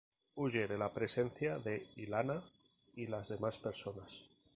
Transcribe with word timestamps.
Huye 0.43 0.61
de 0.67 0.79
la 0.79 0.91
presencia 0.91 1.59
de 1.59 1.85
Ilana 1.95 2.43
y 2.95 3.05
las 3.05 3.29
demás 3.29 3.59
personas. 3.59 4.31